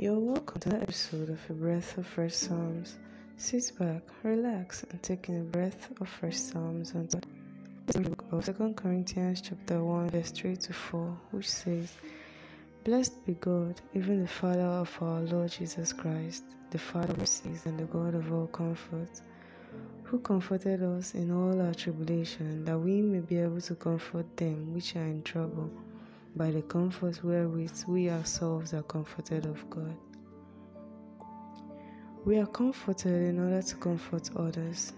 You're 0.00 0.20
welcome 0.20 0.60
to 0.60 0.68
another 0.68 0.84
episode 0.84 1.28
of 1.28 1.40
A 1.50 1.54
Breath 1.54 1.98
of 1.98 2.06
Fresh 2.06 2.34
Psalms. 2.34 2.98
Sit 3.36 3.72
back, 3.80 4.02
relax, 4.22 4.84
and 4.88 5.02
take 5.02 5.28
in 5.28 5.40
a 5.40 5.42
breath 5.42 5.90
of 6.00 6.08
fresh 6.08 6.36
Psalms 6.36 6.94
on 6.94 7.08
the 7.08 8.00
book 8.02 8.24
of 8.30 8.44
2 8.44 8.74
Corinthians 8.76 9.40
chapter 9.40 9.82
1, 9.82 10.10
verse 10.10 10.30
3 10.30 10.54
to 10.54 10.72
4, 10.72 11.18
which 11.32 11.50
says, 11.50 11.94
Blessed 12.84 13.26
be 13.26 13.32
God, 13.40 13.80
even 13.92 14.22
the 14.22 14.28
Father 14.28 14.60
of 14.60 14.96
our 15.02 15.22
Lord 15.22 15.50
Jesus 15.50 15.92
Christ, 15.92 16.44
the 16.70 16.78
Father 16.78 17.14
of 17.14 17.18
mercies 17.18 17.66
and 17.66 17.76
the 17.76 17.86
God 17.86 18.14
of 18.14 18.32
all 18.32 18.46
comfort, 18.46 19.10
who 20.04 20.20
comforted 20.20 20.80
us 20.80 21.16
in 21.16 21.32
all 21.32 21.60
our 21.60 21.74
tribulation, 21.74 22.64
that 22.66 22.78
we 22.78 23.02
may 23.02 23.18
be 23.18 23.38
able 23.38 23.60
to 23.62 23.74
comfort 23.74 24.36
them 24.36 24.72
which 24.72 24.94
are 24.94 25.02
in 25.02 25.24
trouble 25.24 25.68
by 26.36 26.50
the 26.50 26.62
comfort 26.62 27.22
wherewith 27.24 27.84
we 27.86 28.10
ourselves 28.10 28.74
are 28.74 28.82
comforted 28.82 29.46
of 29.46 29.68
God. 29.70 29.96
We 32.24 32.38
are 32.38 32.46
comforted 32.46 33.28
in 33.28 33.38
order 33.38 33.62
to 33.62 33.76
comfort 33.76 34.30
others. 34.36 34.92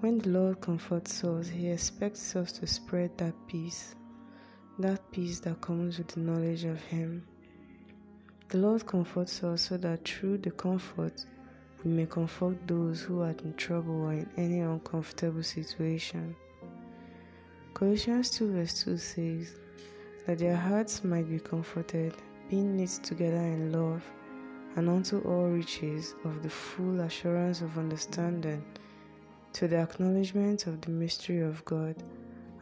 When 0.00 0.18
the 0.18 0.28
Lord 0.28 0.60
comforts 0.60 1.24
us, 1.24 1.48
He 1.48 1.68
expects 1.68 2.36
us 2.36 2.52
to 2.52 2.66
spread 2.66 3.16
that 3.18 3.34
peace, 3.46 3.94
that 4.78 5.10
peace 5.10 5.40
that 5.40 5.60
comes 5.60 5.98
with 5.98 6.08
the 6.08 6.20
knowledge 6.20 6.64
of 6.64 6.80
Him. 6.82 7.26
The 8.50 8.58
Lord 8.58 8.86
comforts 8.86 9.42
us 9.42 9.62
so 9.62 9.76
that 9.78 10.06
through 10.06 10.38
the 10.38 10.50
comfort, 10.50 11.24
we 11.82 11.90
may 11.90 12.06
comfort 12.06 12.66
those 12.66 13.02
who 13.02 13.20
are 13.20 13.30
in 13.30 13.54
trouble 13.54 14.02
or 14.02 14.12
in 14.12 14.28
any 14.36 14.60
uncomfortable 14.60 15.42
situation. 15.42 16.36
Colossians 17.74 18.30
2 18.30 18.52
verse 18.52 18.84
2 18.84 18.96
says, 18.96 19.54
that 20.26 20.38
their 20.38 20.56
hearts 20.56 21.04
might 21.04 21.28
be 21.28 21.38
comforted, 21.38 22.14
being 22.48 22.76
knit 22.76 23.00
together 23.02 23.36
in 23.36 23.72
love, 23.72 24.02
and 24.76 24.88
unto 24.88 25.20
all 25.20 25.48
riches 25.48 26.14
of 26.24 26.42
the 26.42 26.50
full 26.50 27.00
assurance 27.00 27.60
of 27.60 27.78
understanding, 27.78 28.64
to 29.52 29.68
the 29.68 29.76
acknowledgement 29.76 30.66
of 30.66 30.80
the 30.80 30.90
mystery 30.90 31.40
of 31.40 31.64
God, 31.64 31.94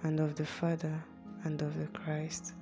and 0.03 0.21
of 0.21 0.35
the 0.35 0.45
Father, 0.45 1.03
and 1.45 1.63
of 1.63 1.79
the 1.79 1.87
Christ. 1.99 2.55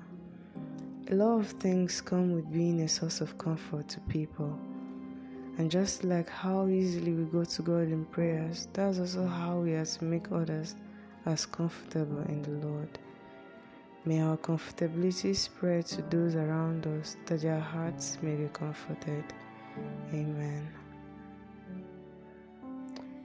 A 1.10 1.14
lot 1.14 1.40
of 1.40 1.48
things 1.52 2.00
come 2.00 2.32
with 2.32 2.52
being 2.52 2.82
a 2.82 2.88
source 2.88 3.20
of 3.20 3.36
comfort 3.38 3.88
to 3.88 4.00
people. 4.00 4.56
And 5.58 5.70
just 5.70 6.04
like 6.04 6.30
how 6.30 6.68
easily 6.68 7.12
we 7.12 7.24
go 7.24 7.44
to 7.44 7.62
God 7.62 7.88
in 7.90 8.04
prayers, 8.04 8.68
that's 8.72 8.98
also 8.98 9.26
how 9.26 9.58
we 9.58 9.74
are 9.74 9.84
to 9.84 10.04
make 10.04 10.30
others 10.30 10.76
as 11.26 11.44
comfortable 11.44 12.22
in 12.28 12.42
the 12.42 12.66
Lord. 12.66 12.98
May 14.06 14.22
our 14.22 14.38
comfortability 14.38 15.36
spread 15.36 15.84
to 15.88 16.00
those 16.02 16.34
around 16.34 16.86
us 16.86 17.18
that 17.26 17.42
their 17.42 17.60
hearts 17.60 18.16
may 18.22 18.34
be 18.34 18.48
comforted. 18.48 19.24
Amen. 20.14 20.68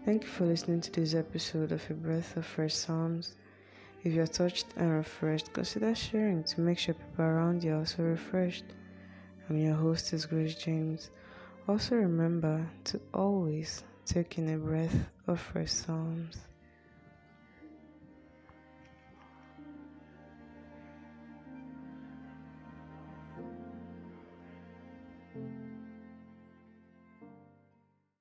Thank 0.03 0.23
you 0.23 0.29
for 0.29 0.45
listening 0.45 0.81
to 0.81 0.91
this 0.91 1.13
episode 1.13 1.71
of 1.71 1.89
A 1.89 1.93
Breath 1.93 2.35
of 2.35 2.45
Fresh 2.45 2.75
Psalms. 2.75 3.35
If 4.03 4.13
you're 4.13 4.27
touched 4.27 4.65
and 4.75 4.91
refreshed, 4.91 5.53
consider 5.53 5.95
sharing 5.95 6.43
to 6.43 6.59
make 6.59 6.77
sure 6.77 6.93
people 6.93 7.23
around 7.23 7.63
you 7.63 7.73
are 7.73 7.77
also 7.77 8.03
refreshed. 8.03 8.65
I'm 9.49 9.57
your 9.57 9.75
host, 9.75 10.11
is 10.11 10.25
Grace 10.25 10.55
James. 10.55 11.09
Also 11.69 11.95
remember 11.95 12.67
to 12.83 12.99
always 13.13 13.83
take 14.05 14.37
in 14.37 14.53
a 14.53 14.57
breath 14.57 15.07
of 15.25 15.39
fresh 15.39 15.71
psalms. 15.71 16.35